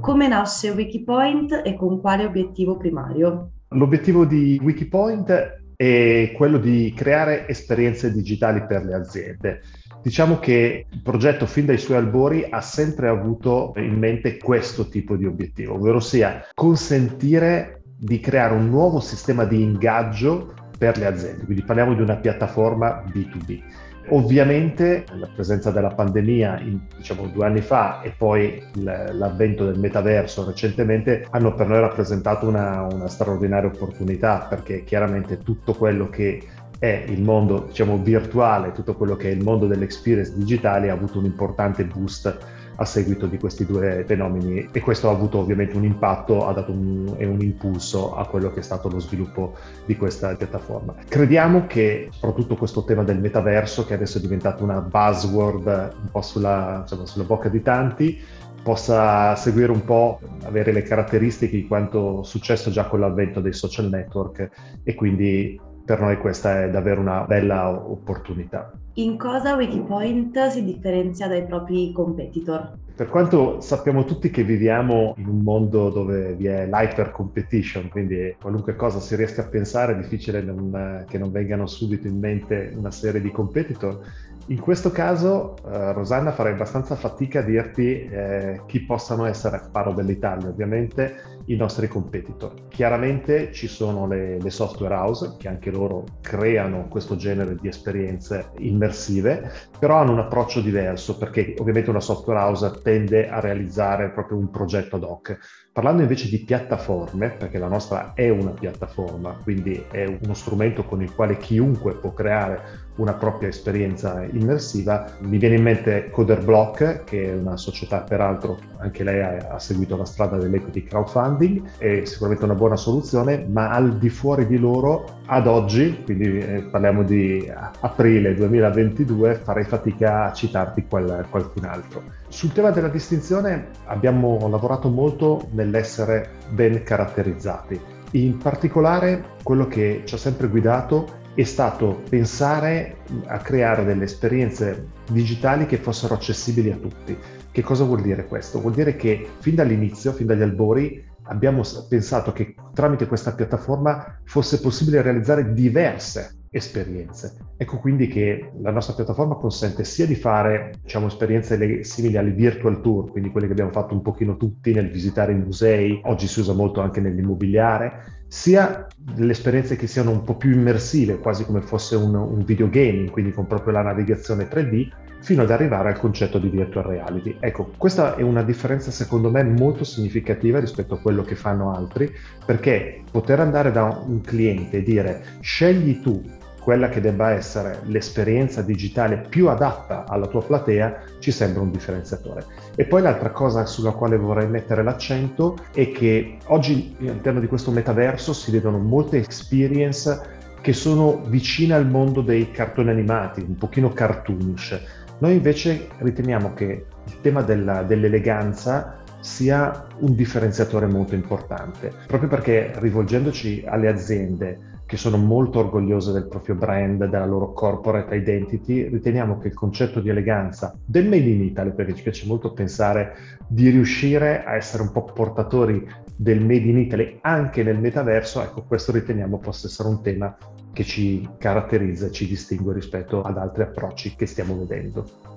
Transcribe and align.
Come 0.00 0.28
nasce 0.28 0.70
Wikipoint 0.70 1.62
e 1.64 1.74
con 1.76 2.00
quale 2.00 2.24
obiettivo 2.24 2.76
primario? 2.76 3.50
L'obiettivo 3.68 4.24
di 4.24 4.58
Wikipoint 4.62 5.56
è 5.76 6.32
quello 6.34 6.58
di 6.58 6.92
creare 6.96 7.46
esperienze 7.46 8.12
digitali 8.12 8.64
per 8.66 8.84
le 8.84 8.94
aziende. 8.94 9.60
Diciamo 10.02 10.38
che 10.38 10.86
il 10.90 11.02
progetto 11.02 11.46
fin 11.46 11.66
dai 11.66 11.78
suoi 11.78 11.98
albori 11.98 12.46
ha 12.48 12.60
sempre 12.60 13.08
avuto 13.08 13.72
in 13.76 13.98
mente 13.98 14.38
questo 14.38 14.88
tipo 14.88 15.16
di 15.16 15.26
obiettivo, 15.26 15.74
ovvero 15.74 16.00
sia 16.00 16.46
consentire 16.54 17.82
di 17.96 18.18
creare 18.20 18.54
un 18.54 18.68
nuovo 18.68 19.00
sistema 19.00 19.44
di 19.44 19.60
ingaggio 19.60 20.54
per 20.78 20.96
le 20.96 21.06
aziende, 21.06 21.44
quindi 21.44 21.64
parliamo 21.64 21.94
di 21.94 22.02
una 22.02 22.16
piattaforma 22.16 23.04
B2B. 23.12 23.62
Ovviamente 24.10 25.04
la 25.14 25.28
presenza 25.32 25.70
della 25.70 25.90
pandemia 25.90 26.60
in, 26.60 26.80
diciamo 26.96 27.26
due 27.26 27.44
anni 27.44 27.60
fa 27.60 28.00
e 28.00 28.12
poi 28.16 28.62
l'avvento 28.82 29.66
del 29.66 29.78
metaverso 29.78 30.46
recentemente 30.46 31.26
hanno 31.30 31.54
per 31.54 31.68
noi 31.68 31.80
rappresentato 31.80 32.46
una, 32.46 32.86
una 32.90 33.08
straordinaria 33.08 33.68
opportunità 33.68 34.46
perché 34.48 34.84
chiaramente 34.84 35.38
tutto 35.38 35.74
quello 35.74 36.08
che 36.08 36.42
è 36.78 37.04
il 37.08 37.22
mondo 37.22 37.64
diciamo 37.66 37.98
virtuale, 37.98 38.72
tutto 38.72 38.94
quello 38.94 39.16
che 39.16 39.28
è 39.28 39.32
il 39.32 39.42
mondo 39.42 39.66
dell'experience 39.66 40.32
digitale 40.36 40.90
ha 40.90 40.94
avuto 40.94 41.18
un 41.18 41.24
importante 41.24 41.84
boost 41.84 42.38
a 42.80 42.84
seguito 42.84 43.26
di 43.26 43.38
questi 43.38 43.66
due 43.66 44.04
fenomeni 44.06 44.68
e 44.70 44.80
questo 44.80 45.08
ha 45.08 45.12
avuto 45.12 45.38
ovviamente 45.38 45.76
un 45.76 45.84
impatto, 45.84 46.46
ha 46.46 46.52
dato 46.52 46.70
un, 46.70 47.12
un 47.18 47.40
impulso 47.40 48.14
a 48.14 48.26
quello 48.26 48.52
che 48.52 48.60
è 48.60 48.62
stato 48.62 48.88
lo 48.88 49.00
sviluppo 49.00 49.54
di 49.84 49.96
questa 49.96 50.34
piattaforma. 50.36 50.94
Crediamo 51.08 51.66
che 51.66 52.08
soprattutto 52.12 52.54
questo 52.54 52.84
tema 52.84 53.02
del 53.02 53.18
metaverso, 53.18 53.84
che 53.84 53.94
adesso 53.94 54.18
è 54.18 54.20
diventato 54.20 54.62
una 54.62 54.80
buzzword 54.80 55.66
un 55.66 56.10
po' 56.10 56.22
sulla, 56.22 56.78
insomma, 56.82 57.06
sulla 57.06 57.24
bocca 57.24 57.48
di 57.48 57.62
tanti, 57.62 58.20
possa 58.62 59.34
seguire 59.34 59.72
un 59.72 59.84
po', 59.84 60.20
avere 60.44 60.72
le 60.72 60.82
caratteristiche 60.82 61.56
di 61.56 61.66
quanto 61.66 62.22
successo 62.22 62.70
già 62.70 62.86
con 62.86 63.00
l'avvento 63.00 63.40
dei 63.40 63.52
social 63.52 63.88
network 63.88 64.50
e 64.84 64.94
quindi 64.94 65.58
per 65.88 66.02
noi 66.02 66.18
questa 66.18 66.64
è 66.64 66.70
davvero 66.70 67.00
una 67.00 67.22
bella 67.22 67.70
opportunità. 67.70 68.70
In 68.96 69.16
cosa 69.16 69.54
Wikipoint 69.54 70.48
si 70.48 70.62
differenzia 70.62 71.28
dai 71.28 71.46
propri 71.46 71.92
competitor? 71.94 72.76
Per 72.94 73.08
quanto 73.08 73.62
sappiamo 73.62 74.04
tutti 74.04 74.28
che 74.28 74.42
viviamo 74.42 75.14
in 75.16 75.28
un 75.28 75.38
mondo 75.38 75.88
dove 75.88 76.34
vi 76.34 76.44
è 76.44 76.66
l'hyper 76.66 77.10
competition, 77.10 77.88
quindi 77.88 78.36
qualunque 78.38 78.76
cosa 78.76 79.00
si 79.00 79.16
riesca 79.16 79.40
a 79.40 79.46
pensare 79.46 79.94
è 79.94 79.96
difficile 79.96 80.42
non, 80.42 81.06
che 81.08 81.16
non 81.16 81.30
vengano 81.30 81.66
subito 81.66 82.06
in 82.06 82.18
mente 82.18 82.70
una 82.76 82.90
serie 82.90 83.22
di 83.22 83.30
competitor, 83.30 84.00
in 84.48 84.60
questo 84.60 84.90
caso, 84.90 85.56
eh, 85.70 85.92
Rosanna, 85.92 86.32
farei 86.32 86.52
abbastanza 86.54 86.94
fatica 86.96 87.40
a 87.40 87.42
dirti 87.42 88.04
eh, 88.04 88.62
chi 88.66 88.80
possano 88.80 89.26
essere, 89.26 89.68
parlo 89.70 89.92
dell'Italia 89.92 90.48
ovviamente, 90.48 91.36
i 91.46 91.56
nostri 91.56 91.86
competitor. 91.86 92.68
Chiaramente 92.68 93.52
ci 93.52 93.66
sono 93.66 94.06
le, 94.06 94.40
le, 94.40 94.50
software 94.50 94.94
house 94.94 95.36
che 95.38 95.48
anche 95.48 95.70
loro 95.70 96.04
creano 96.22 96.88
questo 96.88 97.16
genere 97.16 97.56
di 97.60 97.68
esperienze 97.68 98.50
immersive, 98.58 99.50
però 99.78 99.96
hanno 99.96 100.12
un 100.12 100.20
approccio 100.20 100.60
diverso 100.60 101.18
perché 101.18 101.54
ovviamente 101.58 101.90
una 101.90 102.00
software 102.00 102.40
house 102.40 102.80
tende 102.82 103.28
a 103.28 103.40
realizzare 103.40 104.10
proprio 104.10 104.38
un 104.38 104.50
progetto 104.50 104.96
ad 104.96 105.02
hoc. 105.02 105.38
Parlando 105.72 106.02
invece 106.02 106.28
di 106.28 106.42
piattaforme, 106.42 107.30
perché 107.30 107.58
la 107.58 107.68
nostra 107.68 108.12
è 108.14 108.28
una 108.30 108.50
piattaforma, 108.50 109.38
quindi 109.42 109.84
è 109.90 110.04
uno 110.06 110.34
strumento 110.34 110.84
con 110.84 111.02
il 111.02 111.14
quale 111.14 111.36
chiunque 111.36 111.94
può 111.94 112.12
creare 112.12 112.87
una 112.98 113.14
propria 113.14 113.48
esperienza 113.48 114.24
immersiva. 114.30 115.06
Mi 115.20 115.38
viene 115.38 115.56
in 115.56 115.62
mente 115.62 116.10
Coderblock, 116.10 117.04
che 117.04 117.24
è 117.24 117.34
una 117.34 117.56
società, 117.56 118.00
peraltro 118.00 118.58
anche 118.78 119.02
lei 119.02 119.20
ha, 119.20 119.54
ha 119.54 119.58
seguito 119.58 119.96
la 119.96 120.04
strada 120.04 120.36
dell'equity 120.36 120.84
crowdfunding, 120.84 121.78
è 121.78 122.04
sicuramente 122.04 122.44
una 122.44 122.54
buona 122.54 122.76
soluzione, 122.76 123.46
ma 123.48 123.70
al 123.70 123.98
di 123.98 124.08
fuori 124.08 124.46
di 124.46 124.58
loro, 124.58 125.16
ad 125.26 125.46
oggi, 125.46 126.02
quindi 126.04 126.38
eh, 126.38 126.62
parliamo 126.70 127.02
di 127.02 127.50
aprile 127.80 128.34
2022, 128.34 129.34
farei 129.36 129.64
fatica 129.64 130.24
a 130.24 130.32
citarti 130.32 130.86
qual, 130.88 131.26
qualcun 131.30 131.64
altro. 131.64 132.02
Sul 132.28 132.52
tema 132.52 132.70
della 132.70 132.88
distinzione 132.88 133.68
abbiamo 133.86 134.48
lavorato 134.48 134.88
molto 134.88 135.48
nell'essere 135.52 136.30
ben 136.50 136.82
caratterizzati. 136.82 137.96
In 138.12 138.38
particolare 138.38 139.36
quello 139.42 139.66
che 139.66 140.02
ci 140.04 140.14
ha 140.14 140.18
sempre 140.18 140.48
guidato 140.48 141.17
è 141.38 141.44
stato 141.44 142.02
pensare 142.08 142.96
a 143.26 143.38
creare 143.38 143.84
delle 143.84 144.02
esperienze 144.02 144.88
digitali 145.08 145.66
che 145.66 145.76
fossero 145.76 146.14
accessibili 146.14 146.72
a 146.72 146.76
tutti. 146.76 147.16
Che 147.52 147.62
cosa 147.62 147.84
vuol 147.84 148.02
dire 148.02 148.26
questo? 148.26 148.60
Vuol 148.60 148.74
dire 148.74 148.96
che 148.96 149.24
fin 149.38 149.54
dall'inizio, 149.54 150.10
fin 150.10 150.26
dagli 150.26 150.42
albori, 150.42 151.00
abbiamo 151.26 151.62
pensato 151.88 152.32
che 152.32 152.56
tramite 152.74 153.06
questa 153.06 153.34
piattaforma 153.34 154.18
fosse 154.24 154.58
possibile 154.58 155.00
realizzare 155.00 155.52
diverse 155.52 156.37
esperienze. 156.50 157.36
Ecco 157.56 157.78
quindi 157.78 158.08
che 158.08 158.52
la 158.60 158.70
nostra 158.70 158.94
piattaforma 158.94 159.34
consente 159.34 159.84
sia 159.84 160.06
di 160.06 160.14
fare 160.14 160.72
diciamo, 160.82 161.06
esperienze 161.06 161.84
simili 161.84 162.16
alle 162.16 162.32
virtual 162.32 162.80
tour, 162.80 163.10
quindi 163.10 163.30
quelle 163.30 163.46
che 163.46 163.52
abbiamo 163.52 163.72
fatto 163.72 163.94
un 163.94 164.02
pochino 164.02 164.36
tutti 164.36 164.72
nel 164.72 164.90
visitare 164.90 165.32
i 165.32 165.36
musei, 165.36 166.00
oggi 166.04 166.26
si 166.26 166.40
usa 166.40 166.52
molto 166.52 166.80
anche 166.80 167.00
nell'immobiliare, 167.00 168.24
sia 168.28 168.86
delle 168.96 169.32
esperienze 169.32 169.76
che 169.76 169.86
siano 169.86 170.10
un 170.10 170.22
po' 170.22 170.36
più 170.36 170.52
immersive, 170.52 171.18
quasi 171.18 171.44
come 171.44 171.62
fosse 171.62 171.96
un, 171.96 172.14
un 172.14 172.44
videogaming, 172.44 173.10
quindi 173.10 173.32
con 173.32 173.46
proprio 173.46 173.72
la 173.72 173.82
navigazione 173.82 174.48
3D, 174.48 174.88
fino 175.20 175.42
ad 175.42 175.50
arrivare 175.50 175.88
al 175.90 175.98
concetto 175.98 176.38
di 176.38 176.48
virtual 176.48 176.84
reality. 176.84 177.36
Ecco, 177.40 177.72
questa 177.76 178.16
è 178.16 178.22
una 178.22 178.42
differenza 178.42 178.90
secondo 178.90 179.30
me 179.30 179.42
molto 179.42 179.84
significativa 179.84 180.60
rispetto 180.60 180.94
a 180.94 180.98
quello 180.98 181.22
che 181.22 181.34
fanno 181.34 181.74
altri, 181.74 182.12
perché 182.44 183.02
poter 183.10 183.40
andare 183.40 183.72
da 183.72 184.02
un 184.06 184.20
cliente 184.20 184.78
e 184.78 184.82
dire 184.82 185.22
scegli 185.40 186.00
tu 186.00 186.36
quella 186.68 186.90
che 186.90 187.00
debba 187.00 187.30
essere 187.30 187.78
l'esperienza 187.84 188.60
digitale 188.60 189.24
più 189.26 189.48
adatta 189.48 190.04
alla 190.06 190.26
tua 190.26 190.42
platea, 190.42 191.02
ci 191.18 191.30
sembra 191.30 191.62
un 191.62 191.70
differenziatore. 191.70 192.44
E 192.74 192.84
poi 192.84 193.00
l'altra 193.00 193.30
cosa 193.30 193.64
sulla 193.64 193.92
quale 193.92 194.18
vorrei 194.18 194.48
mettere 194.48 194.82
l'accento 194.82 195.56
è 195.72 195.90
che 195.92 196.36
oggi 196.48 196.94
all'interno 197.00 197.40
di 197.40 197.46
questo 197.46 197.70
metaverso 197.70 198.34
si 198.34 198.50
vedono 198.50 198.76
molte 198.76 199.16
experience 199.16 200.36
che 200.60 200.74
sono 200.74 201.22
vicine 201.28 201.72
al 201.72 201.88
mondo 201.88 202.20
dei 202.20 202.50
cartoni 202.50 202.90
animati, 202.90 203.40
un 203.40 203.56
pochino 203.56 203.88
cartoonish. 203.88 205.06
Noi 205.20 205.34
invece 205.34 205.88
riteniamo 205.98 206.54
che 206.54 206.86
il 207.04 207.20
tema 207.20 207.42
della, 207.42 207.82
dell'eleganza 207.82 209.02
sia 209.20 209.86
un 209.98 210.14
differenziatore 210.14 210.86
molto 210.86 211.16
importante, 211.16 211.92
proprio 212.06 212.28
perché 212.28 212.72
rivolgendoci 212.76 213.64
alle 213.66 213.88
aziende 213.88 214.76
che 214.86 214.96
sono 214.96 215.16
molto 215.18 215.58
orgogliose 215.58 216.12
del 216.12 216.28
proprio 216.28 216.54
brand, 216.54 217.04
della 217.04 217.26
loro 217.26 217.52
corporate 217.52 218.14
identity, 218.14 218.88
riteniamo 218.88 219.38
che 219.38 219.48
il 219.48 219.54
concetto 219.54 220.00
di 220.00 220.08
eleganza 220.08 220.74
del 220.82 221.06
Made 221.06 221.28
in 221.28 221.42
Italy, 221.42 221.72
perché 221.72 221.94
ci 221.94 222.04
piace 222.04 222.26
molto 222.26 222.52
pensare 222.52 223.16
di 223.46 223.68
riuscire 223.68 224.44
a 224.44 224.54
essere 224.54 224.84
un 224.84 224.92
po' 224.92 225.04
portatori 225.04 225.86
del 226.16 226.40
Made 226.40 226.60
in 226.60 226.78
Italy 226.78 227.18
anche 227.20 227.62
nel 227.62 227.78
metaverso, 227.78 228.40
ecco 228.40 228.62
questo 228.62 228.92
riteniamo 228.92 229.38
possa 229.38 229.66
essere 229.66 229.88
un 229.88 230.00
tema 230.00 230.34
che 230.72 230.84
ci 230.84 231.28
caratterizza 231.38 232.06
e 232.06 232.12
ci 232.12 232.26
distingue 232.26 232.74
rispetto 232.74 233.22
ad 233.22 233.36
altri 233.36 233.62
approcci 233.62 234.14
che 234.14 234.26
stiamo 234.26 234.56
vedendo. 234.56 235.27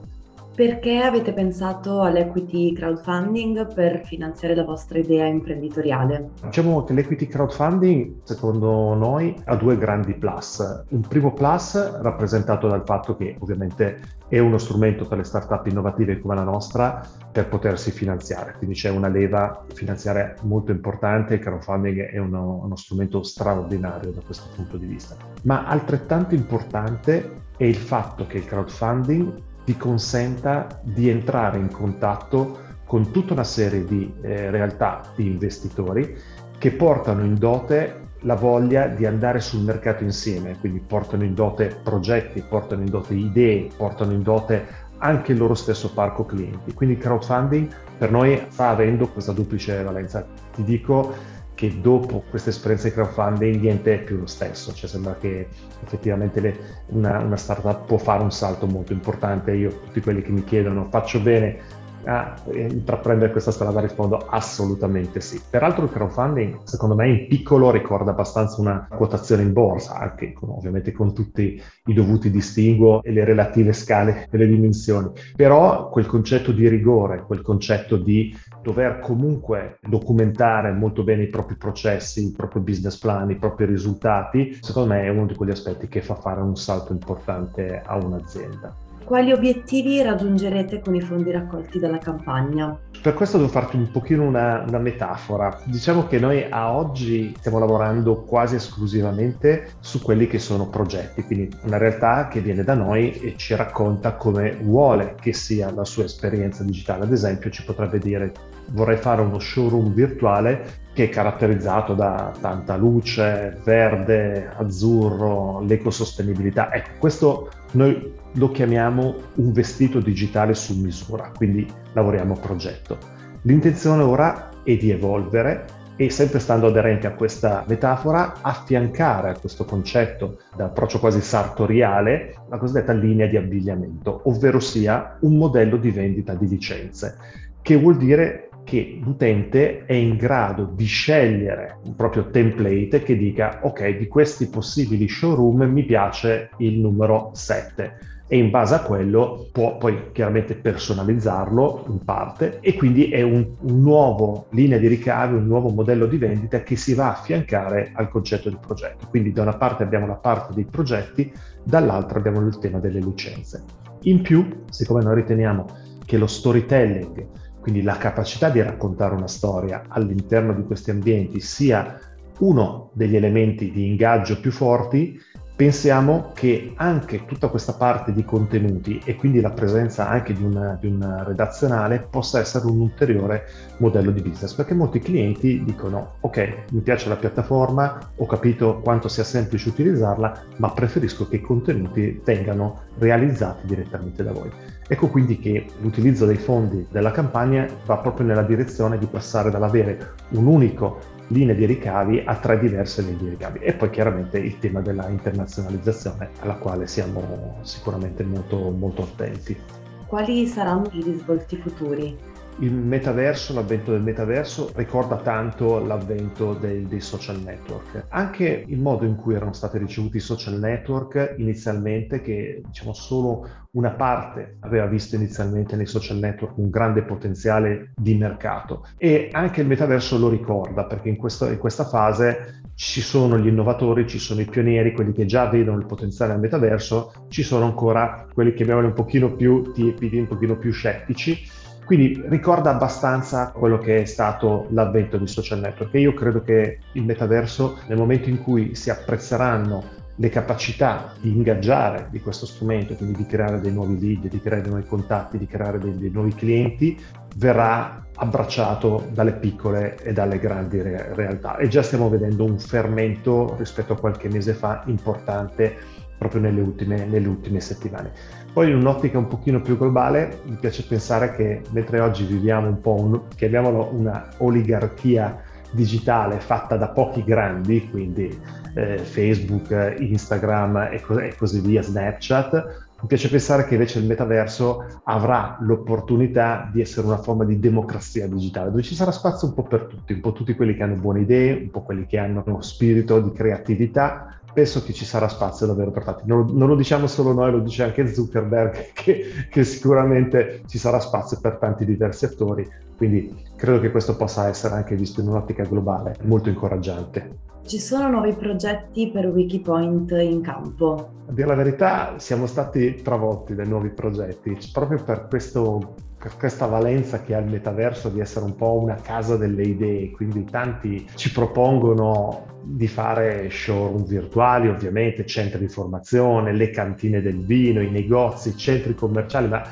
Perché 0.54 0.98
avete 0.98 1.32
pensato 1.32 2.02
all'equity 2.02 2.74
crowdfunding 2.74 3.74
per 3.74 4.06
finanziare 4.06 4.54
la 4.54 4.66
vostra 4.66 5.00
idea 5.00 5.26
imprenditoriale? 5.26 6.32
Diciamo 6.44 6.84
che 6.84 6.92
l'equity 6.92 7.26
crowdfunding, 7.26 8.18
secondo 8.24 8.94
noi, 8.94 9.34
ha 9.46 9.56
due 9.56 9.78
grandi 9.78 10.14
plus. 10.14 10.84
Un 10.90 11.02
primo 11.02 11.32
plus 11.32 12.02
rappresentato 12.02 12.68
dal 12.68 12.84
fatto 12.86 13.16
che 13.16 13.38
ovviamente 13.40 14.02
è 14.28 14.40
uno 14.40 14.58
strumento 14.58 15.08
per 15.08 15.20
le 15.20 15.24
start-up 15.24 15.68
innovative 15.68 16.20
come 16.20 16.36
la 16.36 16.44
nostra 16.44 17.02
per 17.32 17.48
potersi 17.48 17.92
finanziare, 17.92 18.56
quindi 18.58 18.76
c'è 18.76 18.90
una 18.90 19.08
leva 19.08 19.64
finanziaria 19.74 20.34
molto 20.42 20.72
importante, 20.72 21.36
il 21.36 21.40
crowdfunding 21.40 22.10
è 22.10 22.18
uno, 22.18 22.62
uno 22.64 22.76
strumento 22.76 23.24
straordinario 23.24 24.12
da 24.12 24.22
questo 24.26 24.50
punto 24.54 24.76
di 24.76 24.86
vista. 24.86 25.16
Ma 25.44 25.66
altrettanto 25.66 26.36
importante 26.36 27.40
è 27.56 27.64
il 27.64 27.76
fatto 27.76 28.26
che 28.28 28.38
il 28.38 28.46
crowdfunding 28.46 29.50
ti 29.64 29.78
consenta 29.78 30.80
di 30.84 31.10
entrare 31.10 31.58
in 31.58 31.72
contatto 31.72 32.70
con 32.86 33.12
tutta 33.12 33.34
una 33.34 33.44
serie 33.44 33.86
di 33.86 34.14
eh, 34.22 34.50
realtà 34.50 35.02
di 35.16 35.26
investitori 35.26 36.16
che 36.58 36.72
portano 36.72 37.24
in 37.24 37.36
dote 37.36 38.10
la 38.22 38.36
voglia 38.36 38.88
di 38.88 39.06
andare 39.06 39.40
sul 39.40 39.62
mercato 39.62 40.04
insieme, 40.04 40.58
quindi 40.60 40.80
portano 40.80 41.24
in 41.24 41.34
dote 41.34 41.76
progetti, 41.82 42.44
portano 42.48 42.82
in 42.82 42.90
dote 42.90 43.14
idee, 43.14 43.70
portano 43.76 44.12
in 44.12 44.22
dote 44.22 44.90
anche 44.98 45.32
il 45.32 45.40
loro 45.40 45.56
stesso 45.56 45.92
parco 45.92 46.26
clienti. 46.26 46.74
Quindi 46.74 46.96
il 46.96 47.02
crowdfunding 47.02 47.68
per 47.98 48.12
noi 48.12 48.40
sta 48.50 48.70
avendo 48.70 49.08
questa 49.08 49.32
duplice 49.32 49.82
valenza. 49.82 50.26
Ti 50.54 50.64
dico, 50.64 51.14
che 51.62 51.80
dopo 51.80 52.24
questa 52.28 52.50
esperienza 52.50 52.88
di 52.88 52.96
crowdfunding 52.96 53.62
niente 53.62 53.94
è 53.94 54.00
più 54.00 54.18
lo 54.18 54.26
stesso, 54.26 54.74
cioè 54.74 54.90
sembra 54.90 55.16
che 55.18 55.48
effettivamente 55.84 56.40
le, 56.40 56.60
una, 56.88 57.20
una, 57.20 57.38
startup 57.38 57.86
può 57.86 58.00
fare 58.00 58.24
un 58.24 58.32
salto 58.32 58.66
molto 58.66 58.94
importante. 58.94 59.52
Io, 59.52 59.70
tutti 59.82 60.02
quelli 60.02 60.24
che 60.24 60.32
mi 60.32 60.44
chiedono 60.44 60.88
faccio 60.90 61.20
bene 61.20 61.60
a 62.06 62.36
intraprendere 62.52 63.32
questa 63.32 63.52
strada? 63.52 63.80
Rispondo 63.80 64.18
assolutamente 64.30 65.22
sì. 65.22 65.42
Peraltro 65.50 65.86
il 65.86 65.92
crowdfunding, 65.92 66.64
secondo 66.64 66.96
me, 66.96 67.10
in 67.10 67.28
piccolo 67.28 67.72
ricorda 67.72 68.12
abbastanza 68.12 68.62
una 68.62 68.88
quotazione 68.90 69.44
in 69.44 69.54
borsa, 69.54 69.98
anche 69.98 70.34
con, 70.34 70.50
ovviamente 70.50 70.92
con 70.92 71.14
tutti 71.14 71.62
i 71.86 71.94
dovuti 71.94 72.30
distinguo 72.30 73.02
e 73.04 73.12
le 73.12 73.26
relative 73.26 73.74
scale 73.74 74.28
e 74.30 74.38
le 74.38 74.48
dimensioni. 74.48 75.10
Però 75.36 75.90
quel 75.90 76.06
concetto 76.06 76.52
di 76.52 76.68
rigore, 76.68 77.24
quel 77.24 77.42
concetto 77.42 77.98
di 77.98 78.36
dover 78.62 79.00
comunque 79.00 79.80
documentare 79.82 80.72
molto 80.72 81.04
bene 81.04 81.24
i 81.24 81.30
propri 81.30 81.56
processi, 81.56 82.28
i 82.28 82.32
propri 82.32 82.60
business 82.60 82.98
plan, 82.98 83.30
i 83.30 83.38
propri 83.38 83.66
risultati, 83.66 84.58
secondo 84.62 84.94
me 84.94 85.04
è 85.04 85.10
uno 85.10 85.26
di 85.26 85.36
quegli 85.36 85.52
aspetti 85.52 85.88
che 85.88 86.02
fa 86.02 86.16
fare 86.16 86.42
un 86.42 86.56
salto 86.56 86.92
importante 86.92 87.82
a 87.84 87.96
un'azienda. 87.96 88.81
Quali 89.12 89.34
obiettivi 89.34 90.02
raggiungerete 90.02 90.80
con 90.80 90.96
i 90.96 91.02
fondi 91.02 91.32
raccolti 91.32 91.80
dalla 91.80 91.98
campagna? 91.98 92.80
Per 93.02 93.14
questo 93.14 93.36
devo 93.36 93.50
farti 93.50 93.76
un 93.76 93.92
pochino 93.92 94.24
una, 94.24 94.64
una, 94.66 94.78
metafora. 94.78 95.60
Diciamo 95.66 96.08
che 96.08 96.18
noi 96.18 96.46
a 96.50 96.72
oggi 96.72 97.34
stiamo 97.38 97.60
lavorando 97.60 98.24
quasi 98.24 98.56
esclusivamente 98.56 99.74
su 99.82 100.02
quelli 100.02 100.28
che 100.28 100.40
sono 100.40 100.70
progetti, 100.70 101.24
quindi 101.24 101.54
una 101.64 101.78
realtà 101.78 102.30
che 102.30 102.40
viene 102.40 102.64
da 102.64 102.74
noi 102.74 103.12
e 103.12 103.36
ci 103.36 103.54
racconta 103.54 104.16
come 104.16 104.56
vuole 104.62 105.16
che 105.20 105.34
sia 105.34 105.74
la 105.74 105.84
sua 105.84 106.06
esperienza 106.06 106.64
digitale. 106.64 107.04
Ad 107.04 107.12
esempio 107.12 107.50
ci 107.50 107.66
potrebbe 107.66 108.00
dire 108.00 108.32
vorrei 108.72 108.98
fare 108.98 109.22
uno 109.22 109.40
showroom 109.40 109.94
virtuale 109.94 110.80
che 110.94 111.06
è 111.06 111.10
caratterizzato 111.10 111.94
da 111.94 112.34
tanta 112.42 112.76
luce, 112.76 113.58
verde, 113.64 114.52
azzurro, 114.58 115.62
l'ecosostenibilità. 115.62 116.74
Ecco, 116.74 116.90
questo 117.00 117.50
noi 117.72 118.14
lo 118.34 118.52
chiamiamo 118.52 119.16
un 119.36 119.52
vestito 119.54 120.00
digitale 120.00 120.54
su 120.54 120.78
misura, 120.80 121.32
quindi 121.36 121.66
lavoriamo 121.94 122.34
a 122.34 122.40
progetto. 122.40 122.98
L'intenzione 123.44 124.04
ora 124.04 124.50
è 124.64 124.76
di 124.76 124.92
evolvere 124.92 125.80
e 125.96 126.10
sempre 126.10 126.40
stando 126.40 126.68
aderenti 126.68 127.06
a 127.06 127.14
questa 127.14 127.64
metafora, 127.68 128.34
affiancare 128.42 129.30
a 129.30 129.40
questo 129.40 129.66
concetto 129.66 130.40
d'approccio 130.56 131.00
quasi 131.00 131.22
sartoriale 131.22 132.36
la 132.50 132.58
cosiddetta 132.58 132.94
linea 132.94 133.28
di 133.28 133.38
abbigliamento, 133.38 134.22
ovvero 134.26 134.60
sia 134.60 135.18
un 135.22 135.38
modello 135.38 135.78
di 135.78 135.92
vendita 135.92 136.34
di 136.34 136.48
licenze, 136.48 137.18
che 137.62 137.78
vuol 137.78 137.98
dire 137.98 138.50
che 138.64 139.00
l'utente 139.02 139.86
è 139.86 139.94
in 139.94 140.18
grado 140.18 140.72
di 140.74 140.86
scegliere 140.86 141.80
un 141.86 141.96
proprio 141.96 142.30
template 142.30 143.04
che 143.04 143.18
dica 143.18 143.60
ok, 143.64 143.98
di 143.98 144.08
questi 144.08 144.48
possibili 144.48 145.08
showroom 145.08 145.64
mi 145.64 145.84
piace 145.84 146.50
il 146.58 146.80
numero 146.80 147.32
7 147.34 148.10
e 148.34 148.38
in 148.38 148.50
base 148.50 148.76
a 148.76 148.80
quello 148.80 149.50
può 149.52 149.76
poi 149.76 150.12
chiaramente 150.14 150.56
personalizzarlo 150.56 151.84
in 151.90 152.06
parte 152.06 152.60
e 152.62 152.76
quindi 152.76 153.10
è 153.10 153.22
un, 153.22 153.46
un 153.60 153.82
nuovo 153.82 154.46
linea 154.52 154.78
di 154.78 154.88
ricavi, 154.88 155.36
un 155.36 155.48
nuovo 155.48 155.68
modello 155.68 156.06
di 156.06 156.16
vendita 156.16 156.64
che 156.64 156.78
si 156.78 156.94
va 156.94 157.08
a 157.08 157.12
affiancare 157.12 157.92
al 157.94 158.08
concetto 158.08 158.50
di 158.50 158.58
progetto. 158.58 159.08
Quindi 159.10 159.34
da 159.34 159.42
una 159.42 159.58
parte 159.58 159.84
abbiamo 159.84 160.08
la 160.08 160.16
parte 160.16 160.54
dei 160.54 160.64
progetti, 160.64 161.30
dall'altra 161.62 162.20
abbiamo 162.20 162.40
il 162.40 162.58
tema 162.58 162.80
delle 162.80 163.02
licenze. 163.02 163.66
In 164.04 164.22
più, 164.22 164.64
siccome 164.70 165.04
noi 165.04 165.16
riteniamo 165.16 165.66
che 166.06 166.18
lo 166.18 166.28
storytelling 166.28 167.28
quindi 167.62 167.84
la 167.84 167.98
capacità 167.98 168.50
di 168.50 168.62
raccontare 168.62 169.16
una 169.16 169.28
storia 169.28 169.84
all'interno 169.88 170.54
di 170.54 170.64
questi 170.64 170.90
ambienti 170.90 171.40
sia 171.40 172.00
uno 172.40 172.90
degli 172.94 173.16
elementi 173.16 173.72
di 173.72 173.86
ingaggio 173.86 174.40
più 174.40 174.52
forti, 174.52 175.18
pensiamo 175.62 176.32
che 176.34 176.74
anche 176.78 177.26
tutta 177.26 177.50
questa 177.50 177.74
parte 177.74 178.14
di 178.14 178.26
contenuti 178.26 179.00
e 179.06 179.16
quindi 179.16 179.42
la 179.42 179.52
presenza 179.52 180.10
anche 180.10 180.34
di 180.34 180.42
una, 180.42 180.76
di 180.82 180.88
una 180.88 181.22
redazionale 181.22 182.00
possa 182.00 182.40
essere 182.40 182.66
un 182.66 182.80
ulteriore 182.80 183.46
modello 183.78 184.10
di 184.10 184.24
business, 184.24 184.56
perché 184.56 184.74
molti 184.74 184.98
clienti 184.98 185.64
dicono 185.64 186.14
ok, 186.22 186.64
mi 186.72 186.80
piace 186.80 187.10
la 187.10 187.16
piattaforma, 187.16 188.12
ho 188.16 188.26
capito 188.26 188.80
quanto 188.80 189.08
sia 189.08 189.24
semplice 189.24 189.70
utilizzarla, 189.70 190.46
ma 190.56 190.72
preferisco 190.72 191.28
che 191.28 191.36
i 191.36 191.42
contenuti 191.42 192.20
vengano 192.26 192.86
realizzati 192.98 193.68
direttamente 193.68 194.24
da 194.24 194.32
voi. 194.32 194.50
Ecco 194.88 195.10
quindi 195.10 195.38
che 195.38 195.68
l'utilizzo 195.80 196.26
dei 196.26 196.38
fondi 196.38 196.88
della 196.90 197.12
campagna 197.12 197.68
va 197.86 197.98
proprio 197.98 198.26
nella 198.26 198.42
direzione 198.42 198.98
di 198.98 199.06
passare 199.06 199.52
dall'avere 199.52 200.14
un 200.30 200.48
unico 200.48 201.20
linea 201.32 201.56
di 201.56 201.66
ricavi 201.66 202.24
a 202.26 202.36
tre 202.36 202.60
diverse 202.60 203.02
linee 203.02 203.18
di 203.18 203.30
ricavi 203.30 203.60
e 203.60 203.74
poi 203.74 203.90
chiaramente 203.90 204.38
il 204.38 204.60
tema 204.60 204.82
della 204.82 205.08
internazionalizzazione 205.08 206.30
alla 206.40 206.56
quale 206.56 206.88
siamo 206.88 207.58
sicuramente 207.62 208.24
molto, 208.24 208.70
molto 208.72 209.04
attenti. 209.04 209.58
Quali 210.06 210.46
saranno 210.46 210.90
i 210.92 211.02
risvolti 211.02 211.56
futuri? 211.56 212.31
Il 212.60 212.74
metaverso, 212.74 213.54
l'avvento 213.54 213.92
del 213.92 214.02
metaverso 214.02 214.72
ricorda 214.76 215.16
tanto 215.18 215.84
l'avvento 215.84 216.54
dei, 216.54 216.86
dei, 216.86 217.00
social 217.00 217.40
network. 217.40 218.06
Anche 218.10 218.66
il 218.68 218.80
modo 218.80 219.06
in 219.06 219.16
cui 219.16 219.34
erano 219.34 219.54
stati 219.54 219.78
ricevuti 219.78 220.18
i 220.18 220.20
social 220.20 220.60
network 220.60 221.36
inizialmente, 221.38 222.22
che 222.22 222.62
diciamo 222.66 222.94
solo 222.94 223.48
una 223.72 223.92
parte 223.92 224.58
aveva 224.60 224.86
visto 224.86 225.16
inizialmente 225.16 225.76
nei 225.76 225.86
social 225.86 226.18
network 226.18 226.58
un 226.58 226.70
grande 226.70 227.04
potenziale 227.04 227.94
di 227.96 228.16
mercato 228.16 228.86
e 228.98 229.30
anche 229.32 229.62
il 229.62 229.68
metaverso 229.68 230.18
lo 230.18 230.28
ricorda 230.28 230.84
perché 230.84 231.08
in, 231.08 231.16
questo, 231.16 231.48
in 231.48 231.58
questa 231.58 231.86
fase 231.86 232.62
ci 232.76 233.00
sono 233.00 233.38
gli 233.38 233.48
innovatori, 233.48 234.08
ci 234.08 234.20
sono 234.20 234.42
i 234.42 234.46
pionieri, 234.46 234.92
quelli 234.92 235.14
che 235.14 235.26
già 235.26 235.48
vedono 235.48 235.78
il 235.78 235.86
potenziale 235.86 236.34
del 236.34 236.42
metaverso, 236.42 237.28
ci 237.30 237.44
sono 237.44 237.66
ancora 237.66 238.28
quelli 238.34 238.54
che 238.54 238.64
abbiamo 238.64 238.86
un 238.86 238.94
pochino 238.94 239.36
più 239.36 239.72
tiepidi, 239.72 240.20
un 240.20 240.28
pochino 240.28 240.58
più 240.58 240.72
scettici 240.72 241.60
quindi 241.86 242.22
ricorda 242.28 242.70
abbastanza 242.70 243.52
quello 243.52 243.78
che 243.78 244.02
è 244.02 244.06
stato 244.06 244.68
l'avvento 244.72 245.18
di 245.18 245.28
social 245.28 245.60
network 245.60 245.94
e 245.94 246.00
io 246.00 246.14
credo 246.14 246.42
che 246.42 246.80
il 246.94 247.04
metaverso 247.04 247.80
nel 247.88 247.98
momento 247.98 248.30
in 248.30 248.42
cui 248.42 248.76
si 248.76 248.90
apprezzeranno 248.90 250.00
le 250.16 250.30
capacità 250.30 251.14
di 251.20 251.32
ingaggiare 251.32 252.08
di 252.12 252.20
questo 252.20 252.46
strumento, 252.46 252.96
quindi 252.96 253.18
di 253.18 253.26
creare 253.26 253.60
dei 253.60 253.72
nuovi 253.72 254.00
lead, 254.00 254.28
di 254.28 254.40
creare 254.40 254.62
dei 254.62 254.72
nuovi 254.72 254.88
contatti, 254.88 255.38
di 255.38 255.48
creare 255.48 255.80
dei, 255.80 255.98
dei 255.98 256.12
nuovi 256.12 256.34
clienti, 256.36 257.00
verrà 257.38 258.06
abbracciato 258.16 259.08
dalle 259.14 259.34
piccole 259.34 259.98
e 260.04 260.14
dalle 260.14 260.38
grandi 260.38 260.82
re- 260.82 261.14
realtà. 261.16 261.58
E 261.58 261.68
già 261.68 261.82
stiamo 261.82 262.08
vedendo 262.08 262.44
un 262.44 262.60
fermento 262.60 263.56
rispetto 263.58 263.94
a 263.94 264.00
qualche 264.00 264.30
mese 264.30 264.54
fa 264.54 264.84
importante 264.86 265.76
proprio 266.22 266.42
nelle 266.42 266.62
ultime, 266.62 267.04
nelle 267.06 267.28
ultime 267.28 267.60
settimane. 267.60 268.12
Poi 268.54 268.70
in 268.70 268.76
un'ottica 268.76 269.18
un 269.18 269.28
pochino 269.28 269.60
più 269.60 269.76
globale 269.76 270.42
mi 270.44 270.56
piace 270.60 270.86
pensare 270.86 271.34
che 271.34 271.64
mentre 271.72 272.00
oggi 272.00 272.26
viviamo 272.26 272.68
un 272.68 272.80
po' 272.80 272.94
un, 272.94 273.22
chiamiamolo 273.36 273.90
una 273.92 274.30
oligarchia 274.38 275.42
digitale 275.72 276.40
fatta 276.40 276.78
da 276.78 276.90
pochi 276.90 277.24
grandi, 277.24 277.90
quindi 277.90 278.40
eh, 278.76 279.00
Facebook, 279.00 279.96
Instagram 279.98 280.90
e, 280.92 281.02
co- 281.02 281.18
e 281.18 281.34
così 281.36 281.60
via, 281.60 281.82
Snapchat, 281.82 282.54
mi 283.02 283.08
piace 283.08 283.30
pensare 283.30 283.66
che 283.66 283.74
invece 283.74 283.98
il 283.98 284.06
metaverso 284.06 285.02
avrà 285.06 285.58
l'opportunità 285.62 286.70
di 286.72 286.82
essere 286.82 287.08
una 287.08 287.18
forma 287.18 287.46
di 287.46 287.58
democrazia 287.58 288.28
digitale, 288.28 288.70
dove 288.70 288.84
ci 288.84 288.94
sarà 288.94 289.10
spazio 289.12 289.48
un 289.48 289.56
po' 289.56 289.64
per 289.64 289.86
tutti, 289.86 290.14
un 290.14 290.20
po' 290.20 290.34
tutti 290.34 290.54
quelli 290.54 290.76
che 290.76 290.84
hanno 290.84 290.98
buone 290.98 291.22
idee, 291.22 291.54
un 291.64 291.72
po' 291.72 291.82
quelli 291.82 292.06
che 292.06 292.20
hanno 292.20 292.44
uno 292.46 292.62
spirito 292.62 293.20
di 293.20 293.32
creatività, 293.32 294.40
penso 294.54 294.84
che 294.84 294.94
ci 294.94 295.06
sarà 295.06 295.28
spazio 295.28 295.66
davvero 295.66 295.92
per 295.92 296.04
tanti. 296.04 296.24
Non, 296.26 296.48
non, 296.54 296.68
lo 296.68 296.76
diciamo 296.76 297.08
solo 297.08 297.34
noi, 297.34 297.52
lo 297.52 297.60
dice 297.60 297.84
anche 297.84 298.08
Zuckerberg, 298.08 298.92
che, 298.94 299.26
che, 299.50 299.64
sicuramente 299.64 300.64
ci 300.68 300.78
sarà 300.78 301.00
spazio 301.00 301.40
per 301.42 301.58
tanti 301.58 301.86
diversi 301.86 302.26
attori, 302.26 302.68
quindi 302.98 303.34
credo 303.56 303.80
che 303.80 303.92
questo 303.92 304.16
possa 304.16 304.48
essere 304.48 304.76
anche 304.76 304.96
visto 304.96 305.22
in 305.22 305.28
un'ottica 305.28 305.64
globale 305.64 306.16
molto 306.24 306.50
incoraggiante. 306.50 307.50
Ci 307.66 307.80
sono 307.80 308.10
nuovi 308.10 308.34
progetti 308.34 309.12
per 309.12 309.28
Wikipoint 309.28 310.12
in 310.12 310.42
campo? 310.42 311.10
A 311.28 311.32
dire 311.32 311.48
la 311.48 311.56
verità, 311.56 312.16
siamo 312.18 312.48
stati 312.48 313.02
travolti 313.04 313.54
dai 313.54 313.68
nuovi 313.68 313.90
progetti, 313.90 314.58
proprio 314.74 315.02
per, 315.04 315.28
questo, 315.30 315.94
questa 316.38 316.66
valenza 316.66 317.22
che 317.22 317.34
ha 317.34 317.40
il 317.40 317.50
metaverso 317.50 318.10
di 318.10 318.20
essere 318.20 318.46
un 318.46 318.56
po' 318.56 318.80
una 318.80 318.96
casa 318.96 319.38
delle 319.38 319.64
idee, 319.64 320.12
quindi 320.12 320.44
tanti 320.44 321.08
ci 321.16 321.32
propongono 321.32 322.46
di 322.64 322.88
fare 322.88 323.50
showroom 323.50 324.06
virtuali, 324.06 324.68
ovviamente, 324.68 325.26
centri 325.26 325.60
di 325.60 325.68
formazione, 325.68 326.54
le 326.54 326.70
cantine 326.70 327.22
del 327.22 327.44
vino, 327.44 327.82
i 327.82 327.90
negozi, 327.90 328.50
i 328.50 328.58
centri 328.58 328.94
commerciali, 328.94 329.48
ma 329.48 329.64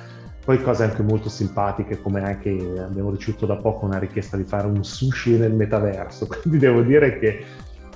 poi 0.44 0.62
cose 0.62 0.84
anche 0.84 1.04
molto 1.04 1.30
simpatiche, 1.30 2.02
come 2.02 2.24
anche 2.24 2.50
abbiamo 2.50 3.12
ricevuto 3.12 3.46
da 3.46 3.58
poco 3.58 3.86
una 3.86 4.00
richiesta 4.00 4.36
di 4.36 4.44
fare 4.44 4.66
un 4.66 4.84
sushi 4.84 5.38
nel 5.38 5.54
metaverso, 5.54 6.26
quindi 6.42 6.58
devo 6.58 6.82
dire 6.82 7.20
che 7.20 7.44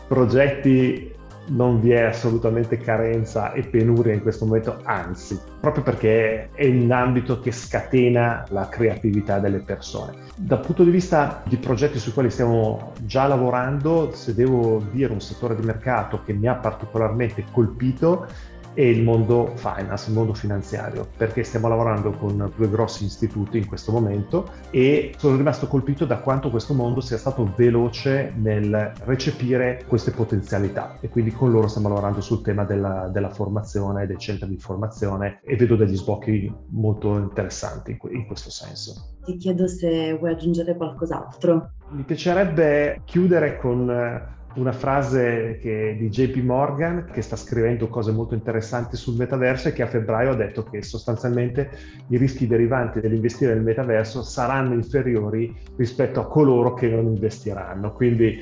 progetti 0.08 1.12
non 1.48 1.80
vi 1.80 1.92
è 1.92 2.02
assolutamente 2.04 2.78
carenza 2.78 3.52
e 3.54 3.64
penuria 3.64 4.14
in 4.14 4.22
questo 4.22 4.46
momento, 4.46 4.80
anzi, 4.84 5.40
proprio 5.60 5.84
perché 5.84 6.50
è 6.54 6.68
un 6.68 6.92
ambito 6.92 7.40
che 7.40 7.52
scatena 7.52 8.46
la 8.50 8.68
creatività 8.70 9.40
delle 9.40 9.60
persone. 9.60 10.14
Dal 10.36 10.60
punto 10.60 10.84
di 10.84 10.92
vista 10.92 11.42
di 11.46 11.58
progetti 11.58 12.00
sui 12.00 12.12
quali 12.12 12.30
stiamo 12.30 12.94
già 13.02 13.28
lavorando, 13.28 14.12
se 14.14 14.34
devo 14.34 14.84
dire 14.92 15.12
un 15.12 15.22
settore 15.22 15.56
di 15.56 15.66
mercato 15.66 16.22
che 16.24 16.34
mi 16.34 16.48
ha 16.48 16.56
particolarmente 16.56 17.46
colpito, 17.52 18.26
e 18.74 18.90
il 18.90 19.04
mondo 19.04 19.54
finance, 19.56 20.10
il 20.10 20.16
mondo 20.16 20.34
finanziario, 20.34 21.08
perché 21.16 21.44
stiamo 21.44 21.68
lavorando 21.68 22.12
con 22.12 22.52
due 22.56 22.70
grossi 22.70 23.06
istituti 23.06 23.58
in 23.58 23.68
questo 23.68 23.92
momento 23.92 24.52
e 24.70 25.14
sono 25.18 25.38
rimasto 25.38 25.68
colpito 25.68 26.06
da 26.06 26.18
quanto 26.18 26.50
questo 26.50 26.74
mondo 26.74 27.02
sia 27.02 27.18
stato 27.18 27.54
veloce 27.56 28.34
nel 28.36 28.92
recepire 29.06 29.84
queste 29.88 30.12
potenzialità 30.12 30.98
e 31.00 31.10
quindi 31.10 31.32
con 31.32 31.52
loro 31.52 31.68
stiamo 31.68 31.90
lavorando 31.90 32.22
sul 32.22 32.42
tema 32.42 32.64
della, 32.64 33.10
della 33.12 33.30
formazione, 33.30 34.08
dei 34.08 34.18
centri 34.18 34.48
di 34.48 34.58
formazione 34.58 35.42
e 35.44 35.56
vedo 35.56 35.76
degli 35.76 35.96
sbocchi 35.96 36.52
molto 36.70 37.18
interessanti 37.18 37.98
in 38.12 38.26
questo 38.26 38.50
senso. 38.50 39.18
Ti 39.24 39.38
chiedo 39.38 39.68
se 39.68 40.18
vuoi 40.18 40.32
aggiungere 40.32 40.76
qualcos'altro. 40.76 41.72
Mi 41.90 42.04
piacerebbe 42.04 43.02
chiudere 43.06 43.58
con 43.58 44.42
una 44.56 44.72
frase 44.72 45.60
di 45.62 46.10
JP 46.10 46.38
Morgan 46.44 47.10
che 47.12 47.22
sta 47.22 47.36
scrivendo 47.36 47.88
cose 47.88 48.12
molto 48.12 48.34
interessanti 48.34 48.96
sul 48.96 49.16
metaverso 49.16 49.70
e 49.70 49.74
che 49.74 49.82
a 49.82 49.88
febbraio 49.88 50.32
ha 50.32 50.36
detto 50.36 50.64
che 50.64 50.84
sostanzialmente 50.84 51.70
i 52.08 52.18
rischi 52.18 52.46
derivanti 52.48 53.02
dall'investire 53.02 53.54
nel 53.54 53.64
metaverso 53.64 54.22
saranno 54.22 54.74
inferiori 54.74 55.56
rispetto 55.76 56.20
a 56.20 56.28
coloro 56.28 56.74
che 56.74 56.88
non 56.88 57.06
investiranno. 57.06 57.94
Quindi 57.94 58.42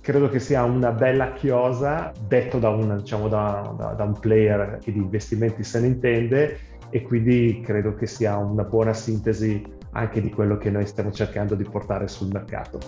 credo 0.00 0.28
che 0.28 0.38
sia 0.38 0.64
una 0.64 0.90
bella 0.90 1.32
chiosa, 1.32 2.12
detto 2.26 2.58
da 2.58 2.70
un, 2.70 2.96
diciamo, 2.96 3.28
da, 3.28 3.74
da, 3.76 3.92
da 3.92 4.04
un 4.04 4.18
player 4.18 4.78
che 4.80 4.92
di 4.92 4.98
investimenti 4.98 5.62
se 5.62 5.80
ne 5.80 5.86
intende 5.86 6.58
e 6.90 7.02
quindi 7.02 7.62
credo 7.64 7.94
che 7.94 8.06
sia 8.06 8.36
una 8.36 8.64
buona 8.64 8.92
sintesi 8.92 9.80
anche 9.92 10.20
di 10.20 10.30
quello 10.30 10.56
che 10.56 10.70
noi 10.70 10.86
stiamo 10.86 11.10
cercando 11.10 11.54
di 11.54 11.64
portare 11.64 12.08
sul 12.08 12.28
mercato. 12.32 12.78